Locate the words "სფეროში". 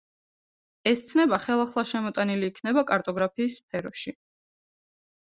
3.61-4.15